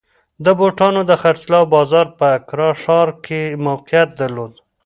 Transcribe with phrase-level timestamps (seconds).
[0.45, 4.53] د بوټانو د خرڅلاو بازار په اکرا ښار کې موقعیت درلود.